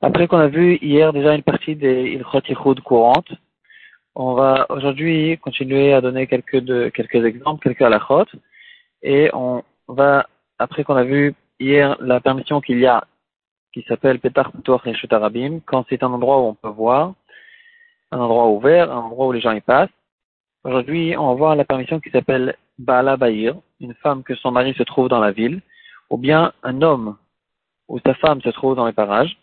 [0.00, 3.32] Après qu'on a vu hier déjà une partie des Ilchot Yichud courantes,
[4.14, 8.26] on va aujourd'hui continuer à donner quelques, de, quelques exemples, quelques halachot,
[9.02, 10.26] et on va,
[10.58, 13.04] après qu'on a vu hier la permission qu'il y a,
[13.72, 17.14] qui s'appelle Petar Ptor et Shutarabim, quand c'est un endroit où on peut voir,
[18.12, 19.90] un endroit ouvert, un endroit où les gens y passent.
[20.64, 24.74] Aujourd'hui, on va voir la permission qui s'appelle Baala Bahir, une femme que son mari
[24.74, 25.60] se trouve dans la ville,
[26.10, 27.16] ou bien un homme
[27.88, 29.36] où sa femme se trouve dans les parages,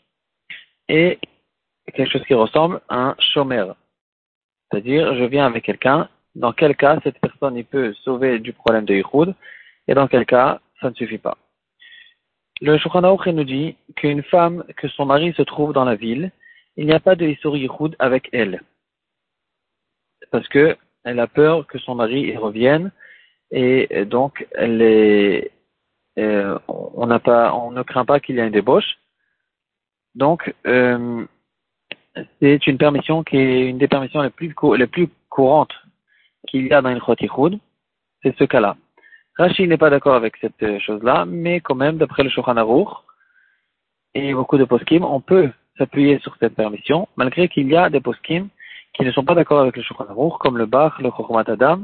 [0.89, 1.19] et
[1.93, 3.65] quelque chose qui ressemble à un shomer.
[4.69, 8.95] C'est-à-dire, je viens avec quelqu'un, dans quel cas cette personne peut sauver du problème de
[8.95, 9.35] Yichud,
[9.87, 11.37] et dans quel cas ça ne suffit pas.
[12.61, 16.31] Le Shulchan nous dit qu'une femme, que son mari se trouve dans la ville,
[16.77, 18.61] il n'y a pas de Isur Yichud avec elle.
[20.31, 22.91] Parce que elle a peur que son mari revienne,
[23.49, 25.51] et donc elle est,
[26.21, 28.97] euh, on ne craint pas qu'il y ait une débauche.
[30.15, 31.25] Donc, euh,
[32.39, 35.73] c'est une permission qui est une des permissions les plus, courantes
[36.47, 37.57] qu'il y a dans une chotichoud.
[38.21, 38.75] C'est ce cas-là.
[39.37, 42.55] Rashi n'est pas d'accord avec cette chose-là, mais quand même, d'après le Shulchan
[44.13, 48.01] et beaucoup de poskim, on peut s'appuyer sur cette permission, malgré qu'il y a des
[48.01, 48.49] poskim
[48.93, 50.05] qui ne sont pas d'accord avec le Shulchan
[50.39, 51.83] comme le Bach, le Chokhmat Adam,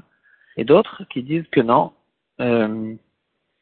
[0.58, 1.94] et d'autres qui disent que non,
[2.42, 2.96] euh,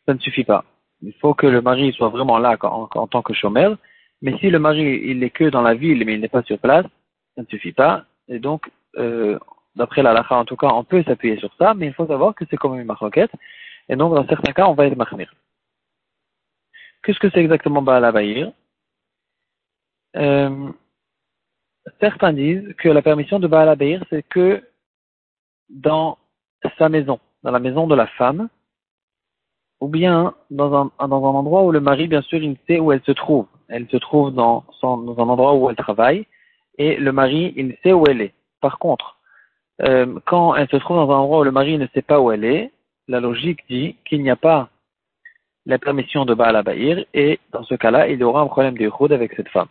[0.06, 0.64] ça ne suffit pas.
[1.02, 3.78] Il faut que le mari soit vraiment là en, tant que chômeur.
[4.22, 6.60] Mais si le mari il est que dans la ville mais il n'est pas sur
[6.60, 6.86] place,
[7.36, 8.06] ça ne suffit pas.
[8.28, 9.38] Et donc, euh,
[9.76, 12.34] d'après la lacha en tout cas, on peut s'appuyer sur ça, mais il faut savoir
[12.34, 13.32] que c'est comme une marloquette.
[13.90, 15.34] Et donc, dans certains cas, on va être mahmir.
[17.04, 18.04] Qu'est-ce que c'est exactement Baal
[20.16, 20.72] euh,
[22.00, 23.78] Certains disent que la permission de Baal
[24.10, 24.64] c'est que
[25.70, 26.18] dans
[26.80, 28.50] sa maison, dans la maison de la femme,
[29.86, 32.92] ou bien dans un, dans un endroit où le mari, bien sûr, il sait où
[32.92, 33.46] elle se trouve.
[33.68, 36.26] Elle se trouve dans, dans un endroit où elle travaille,
[36.80, 38.34] et le mari, il sait où elle est.
[38.62, 39.20] Par contre,
[39.84, 42.32] euh, quand elle se trouve dans un endroit où le mari ne sait pas où
[42.32, 42.72] elle est,
[43.08, 44.70] la logique dit qu'il n'y a pas
[45.68, 49.14] la permission de Baal Bahir, et dans ce cas-là, il y aura un problème de
[49.14, 49.70] avec cette femme.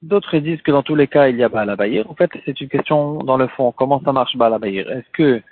[0.00, 2.08] D'autres disent que dans tous les cas, il y a Baal Bahir.
[2.08, 3.72] En fait, c'est une question dans le fond.
[3.72, 5.42] Comment ça marche Baal Bahir Est-ce que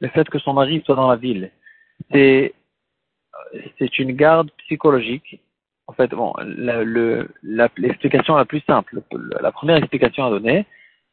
[0.00, 1.50] le fait que son mari soit dans la ville,
[2.12, 2.52] c'est
[3.98, 5.40] une garde psychologique.
[5.86, 6.32] En fait, bon,
[7.42, 9.02] l'explication la, plus simple,
[9.40, 10.66] la première explication à donner,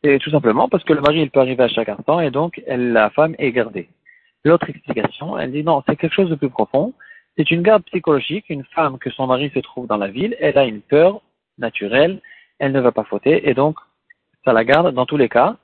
[0.03, 2.61] c'est tout simplement parce que le mari, il peut arriver à chaque instant et donc
[2.67, 3.89] la femme est gardée.
[4.43, 6.93] L'autre explication, elle dit non, c'est quelque chose de plus profond.
[7.37, 8.45] C'est une garde psychologique.
[8.49, 11.21] Une femme que son mari se trouve dans la ville, elle a une peur
[11.57, 12.21] naturelle,
[12.59, 13.77] elle ne va pas fauter et donc
[14.45, 15.57] ça la garde dans tous les cas.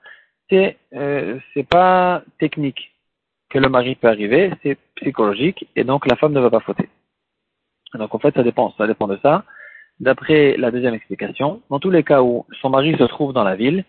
[0.49, 2.92] C'est euh, c'est pas technique
[3.53, 6.89] que le mari peut arriver, c'est psychologique, et donc la femme ne va pas fauter.
[7.93, 9.45] Donc en fait, ça dépend, ça dépend de ça.
[9.99, 13.55] D'après la deuxième explication, dans tous les cas où son mari se trouve dans la
[13.55, 13.85] ville,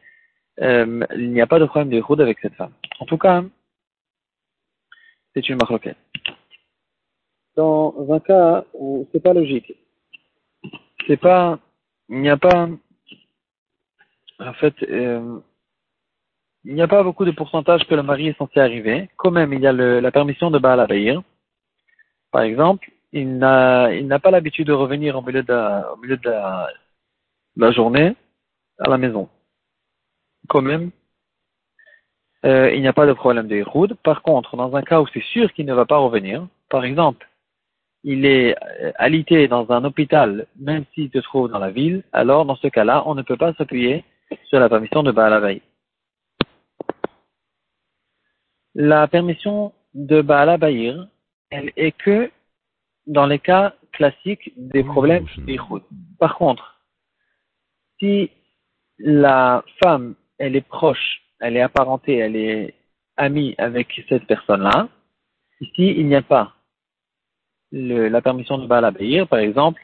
[0.60, 2.72] euh, il n'y a pas de problème de route avec cette femme.
[3.00, 3.42] En tout cas,
[5.32, 5.96] c'est une marloquette.
[7.56, 9.72] Dans un cas où c'est pas logique,
[11.06, 11.58] c'est pas,
[12.10, 12.68] il n'y a pas,
[14.40, 15.38] en fait, euh,
[16.64, 19.10] il n'y a pas beaucoup de pourcentage que le mari est censé arriver.
[19.16, 21.22] Quand même, il y a la permission de Baal Abayir.
[22.30, 26.30] Par exemple, il n'a, pas l'habitude de revenir au milieu de,
[27.56, 28.16] la, journée
[28.78, 29.28] à la maison.
[30.48, 30.90] Quand même,
[32.44, 33.94] euh, il n'y a pas de problème de Héroud.
[34.02, 37.28] Par contre, dans un cas où c'est sûr qu'il ne va pas revenir, par exemple,
[38.04, 42.44] il est euh, alité dans un hôpital, même s'il se trouve dans la ville, alors
[42.44, 44.04] dans ce cas-là, on ne peut pas s'appuyer
[44.44, 45.60] sur la permission de Baal Abayir
[48.74, 51.08] la permission de Baala Bahir,
[51.50, 52.30] elle est que
[53.06, 55.82] dans les cas classiques des problèmes d'Ichud.
[56.18, 56.80] Par contre,
[57.98, 58.30] si
[58.98, 62.74] la femme, elle est proche, elle est apparentée, elle est
[63.16, 64.88] amie avec cette personne-là,
[65.60, 66.54] ici, il n'y a pas
[67.70, 69.80] le, la permission de Baala Bahir, par exemple,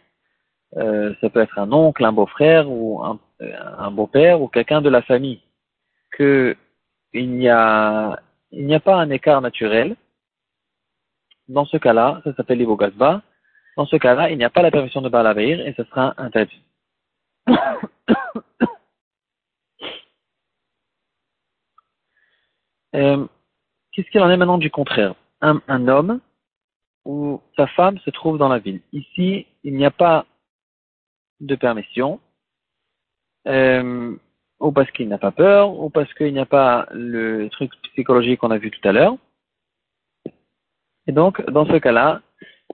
[0.77, 4.89] euh, ça peut être un oncle, un beau-frère ou un, un beau-père ou quelqu'un de
[4.89, 5.41] la famille,
[6.13, 6.57] que
[7.13, 8.21] il n'y a
[8.53, 9.97] il n'y a pas un écart naturel,
[11.49, 13.23] dans ce cas-là, ça s'appelle l'Ibogazba,
[13.77, 16.63] dans ce cas-là, il n'y a pas la permission de Balavir et ce sera interdit.
[22.95, 23.27] euh,
[23.93, 25.15] Qu'est-ce qu'il en est maintenant du contraire?
[25.41, 26.21] Un, homme
[27.05, 28.83] où sa femme se trouve dans la ville.
[28.93, 30.27] Ici, il n'y a pas
[31.41, 32.21] de permission.
[33.49, 34.15] Euh,
[34.61, 38.41] ou parce qu'il n'a pas peur, ou parce qu'il n'y a pas le truc psychologique
[38.41, 39.17] qu'on a vu tout à l'heure.
[41.07, 42.21] Et donc, dans ce cas-là,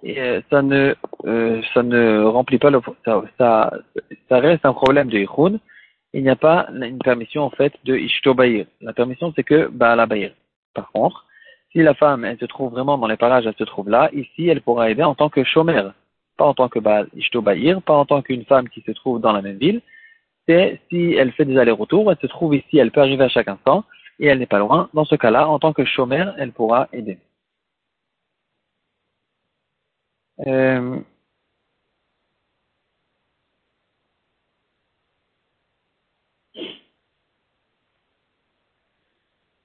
[0.05, 0.95] euh, ça ne
[1.25, 5.59] euh, ça ne remplit pas le, ça, ça, reste un problème de Yichud.
[6.13, 8.35] Il n'y a pas une permission en fait de Ishto
[8.81, 10.33] La permission c'est que Baala Bayir.
[10.75, 11.25] Par contre,
[11.73, 14.49] si la femme elle se trouve vraiment dans les parages, elle se trouve là, ici
[14.49, 15.95] elle pourra aider en tant que chômeur,
[16.37, 17.55] pas en tant que Baal Ishto pas
[17.89, 19.81] en tant qu'une femme qui se trouve dans la même ville.
[20.49, 23.49] C'est si elle fait des allers-retours, elle se trouve ici, elle peut arriver à chaque
[23.49, 23.85] instant
[24.19, 24.89] et elle n'est pas loin.
[24.95, 27.19] Dans ce cas-là, en tant que chômeur, elle pourra aider.
[30.47, 31.01] Euh,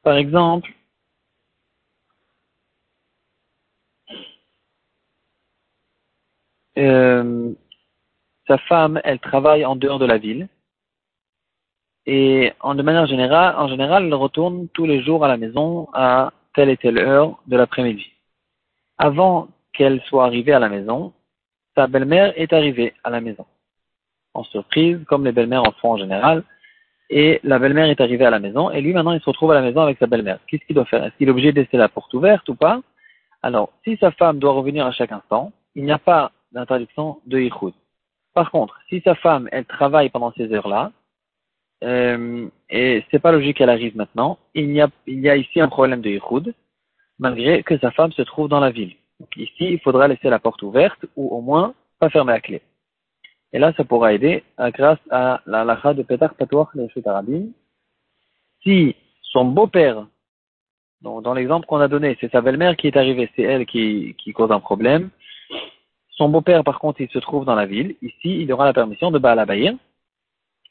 [0.04, 0.72] par exemple,
[6.78, 7.54] euh,
[8.48, 10.48] sa femme, elle travaille en dehors de la ville.
[12.06, 15.88] Et en, de manière générale, en général, elle retourne tous les jours à la maison
[15.94, 18.12] à telle et telle heure de l'après-midi.
[18.98, 21.14] Avant qu'elle soit arrivée à la maison,
[21.76, 23.46] sa belle-mère est arrivée à la maison.
[24.34, 26.44] En surprise, comme les belles-mères en font en général,
[27.10, 29.56] et la belle-mère est arrivée à la maison, et lui maintenant il se retrouve à
[29.56, 30.40] la maison avec sa belle-mère.
[30.48, 31.04] Qu'est-ce qu'il doit faire?
[31.04, 32.82] Est-ce qu'il est obligé de laisser la porte ouverte ou pas?
[33.44, 37.40] Alors, si sa femme doit revenir à chaque instant, il n'y a pas d'interdiction de
[37.40, 37.74] yichud.
[38.34, 40.92] Par contre, si sa femme, elle travaille pendant ces heures-là,
[41.84, 45.60] euh, et c'est pas logique qu'elle arrive maintenant, il y a, il y a ici
[45.60, 46.54] un problème de yichud,
[47.20, 48.96] malgré que sa femme se trouve dans la ville.
[49.20, 52.62] Donc ici, il faudra laisser la porte ouverte ou au moins pas fermer la clé.
[53.54, 57.50] Et là, ça pourra aider grâce à la lacha de Petar Patouach de Arabim.
[58.64, 60.08] Si son beau-père,
[61.02, 64.34] dans l'exemple qu'on a donné, c'est sa belle-mère qui est arrivée, c'est elle qui, qui
[64.34, 65.10] cause un problème.
[66.12, 67.96] Son beau-père, par contre, il se trouve dans la ville.
[68.02, 69.78] Ici, il aura la permission de Baal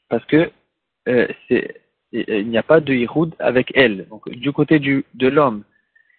[0.09, 0.51] parce que
[2.11, 4.07] il n'y a pas de Yiroud avec elle.
[4.27, 5.63] Du côté de l'homme,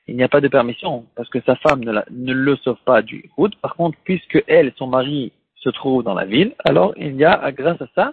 [0.08, 3.30] il n'y a pas de permission parce que sa femme ne, le sauve pas du
[3.36, 3.56] route.
[3.56, 7.52] Par contre, puisque elle, son mari, se trouve dans la ville, alors il y a,
[7.52, 8.12] grâce à ça,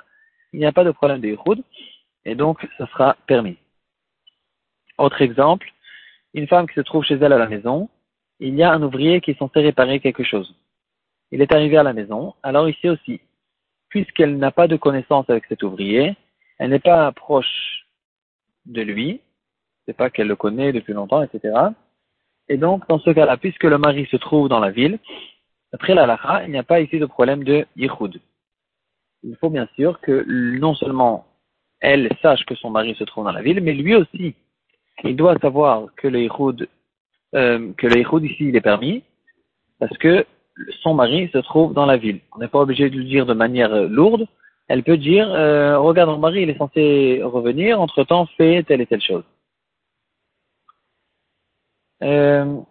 [0.54, 1.64] il n'y a pas de problème de route
[2.26, 3.58] et donc ça sera permis.
[5.00, 5.68] Autre exemple,
[6.34, 7.90] une femme qui se trouve chez elle à la maison,
[8.40, 10.56] il y a un ouvrier qui est censé réparer quelque chose.
[11.32, 13.20] Il est arrivé à la maison, alors ici aussi,
[13.90, 16.16] puisqu'elle n'a pas de connaissance avec cet ouvrier,
[16.60, 17.88] elle n'est pas proche
[18.66, 19.22] de lui,
[19.86, 21.54] c'est pas qu'elle le connaît depuis longtemps, etc.
[22.50, 25.00] Et donc, dans ce cas-là, puisque le mari se trouve dans la ville,
[25.72, 28.20] après la lacha, il n'y a pas ici de problème de yichud.
[29.24, 30.26] Il faut bien sûr que
[30.60, 31.26] non seulement
[31.80, 34.36] elle sache que son mari se trouve dans la ville, mais lui aussi,
[35.04, 36.68] il doit savoir que le yichud,
[37.36, 39.04] euh, que le yichud ici, il est permis,
[39.80, 40.26] parce que
[40.82, 42.20] son mari se trouve dans la ville.
[42.36, 44.28] On n'est pas obligé de le dire de manière lourde.
[44.70, 48.86] Elle peut dire, euh, regarde, mon mari, il est censé revenir, entre-temps, fait telle et
[48.86, 49.24] telle chose.
[52.04, 52.62] Euh,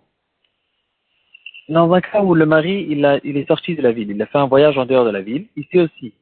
[1.69, 4.39] dans un cas où le mari il, est sorti de la ville, il a fait
[4.39, 6.15] un voyage en dehors de la ville, ici aussi.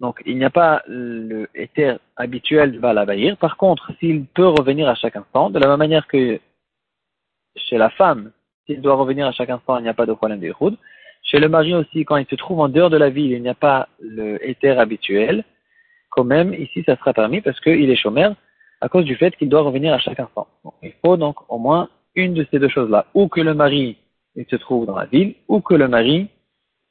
[0.00, 4.88] Donc il n'y a pas le éther habituel du Baal Par contre, s'il peut revenir
[4.88, 6.40] à chaque instant, de la même manière que
[7.54, 8.32] chez la femme,
[8.66, 10.52] s'il doit revenir à chaque instant, il n'y a pas de problème de.
[11.22, 13.48] Chez le mari aussi, quand il se trouve en dehors de la ville, il n'y
[13.48, 15.44] a pas le éther habituel.
[16.10, 18.34] Quand même, ici, ça sera permis parce qu'il est chômeur
[18.80, 20.48] à cause du fait qu'il doit revenir à chaque instant.
[20.82, 23.96] il faut donc au moins une de ces deux choses-là, ou que le mari
[24.34, 26.28] il se trouve dans la ville, ou que le mari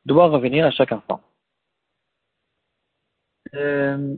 [0.05, 1.21] doit revenir à chaque instant.
[3.55, 4.15] Euh,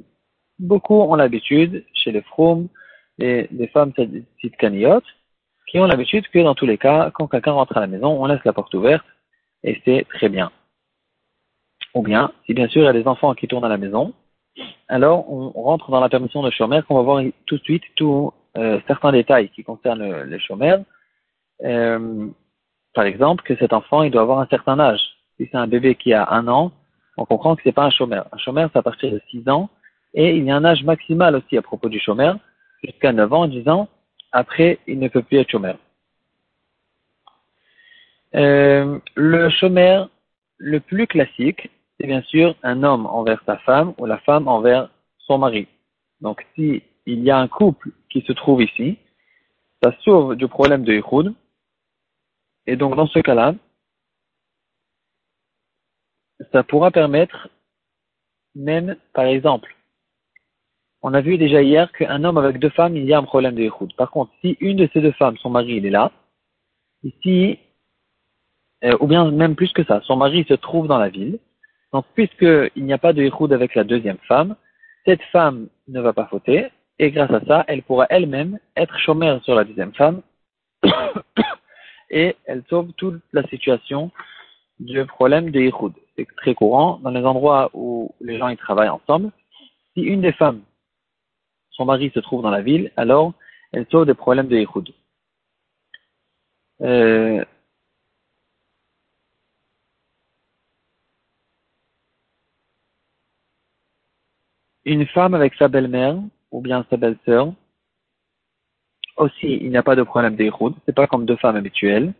[0.59, 2.67] beaucoup ont l'habitude, chez les fromes,
[3.19, 3.93] et les femmes
[4.59, 5.03] caniotes,
[5.67, 8.25] qui ont l'habitude que dans tous les cas, quand quelqu'un rentre à la maison, on
[8.25, 9.05] laisse la porte ouverte,
[9.63, 10.51] et c'est très bien.
[11.93, 14.13] Ou bien, si bien sûr il y a des enfants qui tournent à la maison,
[14.87, 18.33] alors on rentre dans la permission de chômeur qu'on va voir tout de suite tous
[18.57, 20.81] euh, certains détails qui concernent les chômeurs.
[21.63, 22.27] Euh,
[22.93, 25.01] par exemple, que cet enfant il doit avoir un certain âge.
[25.37, 26.71] Si c'est un bébé qui a un an,
[27.17, 28.27] on comprend que c'est pas un chômeur.
[28.31, 29.69] Un chômeur, c'est à partir de 6 ans,
[30.13, 32.37] et il y a un âge maximal aussi à propos du chômeur,
[32.83, 33.87] jusqu'à 9 ans, 10 ans.
[34.31, 35.77] Après, il ne peut plus être chômeur.
[38.35, 40.09] Euh, le chômeur
[40.57, 44.89] le plus classique, c'est bien sûr un homme envers sa femme ou la femme envers
[45.19, 45.67] son mari.
[46.21, 48.97] Donc, si il y a un couple qui se trouve ici,
[49.83, 51.33] ça sauve du problème de Yichud.
[52.65, 53.55] Et donc, dans ce cas-là,
[56.51, 57.49] ça pourra permettre,
[58.55, 59.75] même, par exemple,
[61.01, 63.55] on a vu déjà hier qu'un homme avec deux femmes, il y a un problème
[63.55, 63.93] de Yichud.
[63.95, 66.11] Par contre, si une de ces deux femmes, son mari, il est là,
[67.03, 67.59] ici,
[68.83, 71.39] euh, ou bien même plus que ça, son mari se trouve dans la ville,
[71.93, 74.55] donc, puisqu'il n'y a pas de Yichud avec la deuxième femme,
[75.05, 79.43] cette femme ne va pas fauter, et grâce à ça, elle pourra elle-même être chômeur
[79.43, 80.21] sur la deuxième femme,
[82.09, 84.11] et elle sauve toute la situation
[84.79, 85.93] du problème de Yichud.
[86.15, 89.31] C'est très courant dans les endroits où les gens y travaillent ensemble.
[89.93, 90.61] Si une des femmes,
[91.69, 93.33] son mari se trouve dans la ville, alors
[93.71, 94.93] elle sauve des problèmes de Yichud.
[96.81, 97.45] Euh,
[104.85, 106.17] une femme avec sa belle-mère
[106.51, 107.53] ou bien sa belle-sœur,
[109.17, 112.13] aussi il n'y a pas de problème Ce c'est pas comme deux femmes habituelles.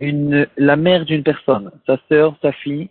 [0.00, 2.88] La mère d'une personne, sa sœur, sa fille,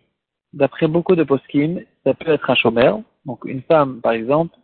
[0.52, 3.02] d'après beaucoup de poskim, ça peut être un chômeur.
[3.26, 4.58] Donc une femme, par exemple,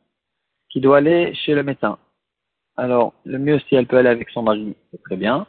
[0.69, 1.97] qui doit aller chez le médecin.
[2.75, 5.45] Alors, le mieux si elle peut aller avec son mari, c'est très bien.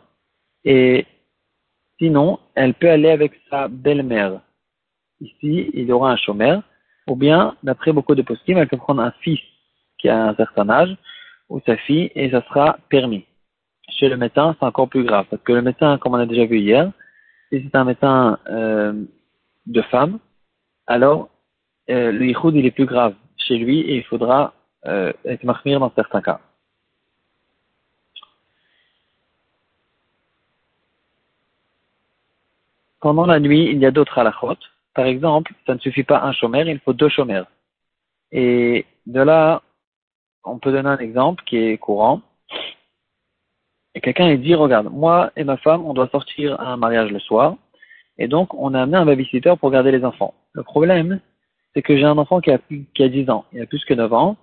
[0.65, 1.07] Et
[1.99, 4.41] sinon, elle peut aller avec sa belle-mère.
[5.25, 6.63] Ici, il aura un chômeur.
[7.07, 9.41] Ou bien, d'après beaucoup de poskim, elle peut prendre un fils
[9.99, 10.95] qui a un certain âge,
[11.49, 13.25] ou sa fille, et ça sera permis.
[13.89, 16.47] Chez le médecin, c'est encore plus grave, parce que le médecin, comme on a déjà
[16.47, 16.91] vu hier,
[17.51, 18.93] si c'est un médecin euh,
[19.67, 20.19] de femme,
[20.87, 21.29] alors
[21.91, 24.55] euh, le yichud, il est plus grave chez lui, et il faudra
[24.87, 26.41] euh, être marmire dans certains cas.
[33.01, 34.57] Pendant la nuit, il y a d'autres halachot.
[34.95, 37.47] Par exemple, ça ne suffit pas un chômeur, il faut deux chômeurs.
[38.31, 39.63] Et de là,
[40.45, 42.21] on peut donner un exemple qui est courant.
[43.95, 47.21] Et quelqu'un dit, regarde, moi et ma femme, on doit sortir à un mariage le
[47.21, 47.57] soir.
[48.19, 50.35] Et donc, on a amené un babysitter pour garder les enfants.
[50.53, 51.21] Le problème,
[51.75, 53.85] c'est que j'ai un enfant qui a, plus, qui a 10 ans, il a plus
[53.85, 54.37] que 9 ans.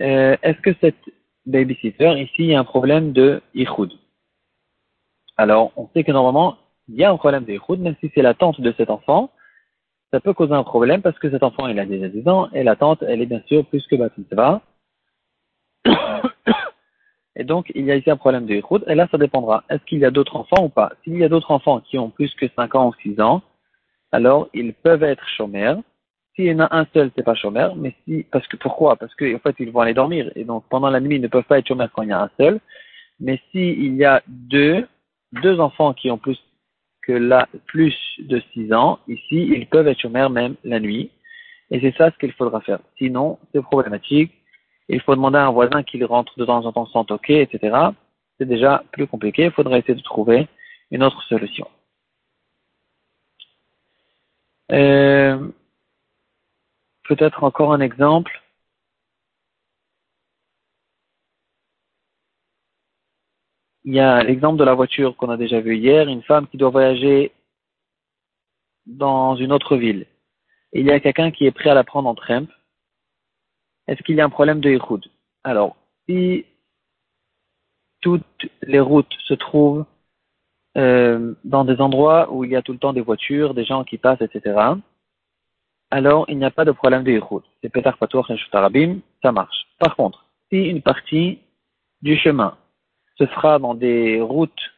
[0.00, 1.04] Euh, Est-ce que cette
[1.46, 3.92] babysitter, ici, a un problème de ichud
[5.36, 6.56] Alors, on sait que normalement,
[6.88, 9.30] il y a un problème d'écoute, même si c'est la tante de cet enfant,
[10.14, 12.62] ça peut causer un problème parce que cet enfant, il a déjà 10 ans et
[12.62, 14.62] la tante, elle est bien sûr plus que va.
[17.36, 19.64] Et donc, il y a ici un problème de et là, ça dépendra.
[19.68, 20.92] Est-ce qu'il y a d'autres enfants ou pas?
[21.02, 23.42] S'il y a d'autres enfants qui ont plus que 5 ans ou 6 ans,
[24.12, 25.78] alors ils peuvent être chômeurs.
[26.36, 28.94] S'il y en a un seul, c'est pas chômeur, mais si, parce que pourquoi?
[28.94, 31.26] Parce qu'en en fait, ils vont aller dormir, et donc pendant la nuit, ils ne
[31.26, 32.60] peuvent pas être chômeurs quand il y a un seul.
[33.18, 34.86] Mais s'il y a deux,
[35.42, 36.38] deux enfants qui ont plus
[37.06, 41.10] que là, plus de 6 ans, ici, ils peuvent être chômeurs même la nuit.
[41.70, 42.78] Et c'est ça ce qu'il faudra faire.
[42.98, 44.32] Sinon, c'est problématique.
[44.88, 47.76] Il faut demander à un voisin qu'il rentre de temps en temps sans toquer, etc.
[48.38, 49.44] C'est déjà plus compliqué.
[49.44, 50.46] Il faudra essayer de trouver
[50.90, 51.66] une autre solution.
[54.72, 55.48] Euh,
[57.04, 58.42] Peut-être encore un exemple.
[63.84, 66.56] Il y a l'exemple de la voiture qu'on a déjà vu hier, une femme qui
[66.56, 67.32] doit voyager
[68.86, 70.06] dans une autre ville.
[70.72, 72.46] Il y a quelqu'un qui est prêt à la prendre en train.
[73.86, 75.04] Est-ce qu'il y a un problème de Yichud
[75.44, 75.76] Alors,
[76.08, 76.46] si
[78.00, 79.84] toutes les routes se trouvent
[80.76, 83.84] euh, dans des endroits où il y a tout le temps des voitures, des gens
[83.84, 84.58] qui passent, etc.,
[85.90, 87.42] alors il n'y a pas de problème de Yichud.
[87.60, 89.66] C'est et Shutarabim, ça marche.
[89.78, 91.38] Par contre, si une partie
[92.00, 92.56] du chemin
[93.18, 94.74] se fera dans des routes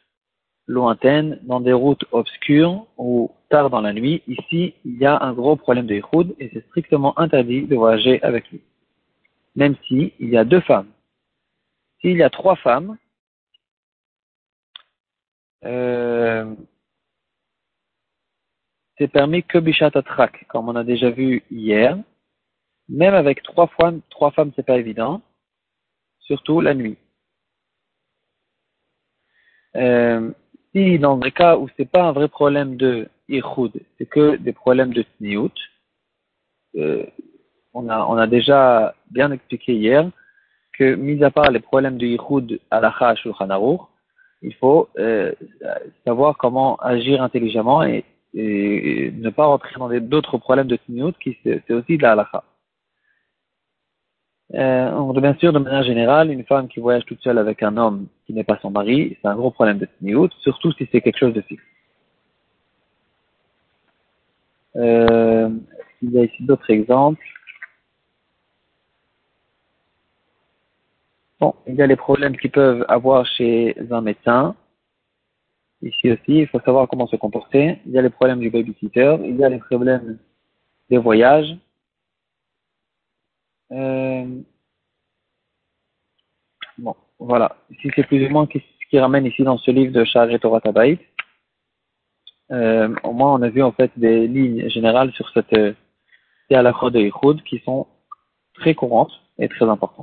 [0.66, 5.32] lointaines, dans des routes obscures ou tard dans la nuit, ici, il y a un
[5.32, 8.60] gros problème de Yichud et c'est strictement interdit de voyager avec lui.
[9.54, 10.90] Même si il y a deux femmes.
[12.00, 12.98] S'il y a trois femmes,
[15.64, 16.54] euh,
[18.98, 19.90] c'est permis que Bishat
[20.48, 21.98] comme on a déjà vu hier.
[22.88, 25.22] Même avec trois femmes, trois femmes, c'est pas évident.
[26.20, 26.96] Surtout la nuit.
[29.76, 30.30] Euh,
[30.74, 34.52] si dans des cas où c'est pas un vrai problème de Ihoud, c'est que des
[34.52, 35.52] problèmes de Sniout,
[36.76, 37.04] euh,
[37.74, 40.10] on, a, on a déjà bien expliqué hier
[40.78, 43.48] que, mis à part les problèmes de Ihoud à la Shulchan
[44.42, 45.32] il faut euh,
[46.04, 48.04] savoir comment agir intelligemment et,
[48.34, 52.44] ne pas rentrer dans d'autres problèmes de Sniout qui c'est aussi de la halakha.
[54.54, 58.06] Euh, bien sûr, de manière générale, une femme qui voyage toute seule avec un homme
[58.26, 61.18] qui n'est pas son mari, c'est un gros problème de sniout, surtout si c'est quelque
[61.18, 61.62] chose de fixe.
[64.76, 65.50] Euh,
[66.02, 67.24] il y a ici d'autres exemples
[71.40, 74.54] Bon, il y a les problèmes qu'ils peuvent avoir chez un médecin.
[75.82, 77.78] Ici aussi, il faut savoir comment se comporter.
[77.84, 80.18] Il y a les problèmes du babysitter, il y a les problèmes
[80.88, 81.54] des voyages.
[83.72, 84.42] Euh,
[86.78, 87.56] bon, voilà.
[87.70, 88.58] Ici, c'est plus ou moins ce
[88.90, 91.00] qui ramène ici dans ce livre de Charles et Torah Tabaït.
[92.52, 95.72] Euh, au moins, on a vu en fait des lignes générales sur cette euh,
[96.48, 97.86] de Yichud qui sont
[98.54, 99.92] très courantes et très importantes.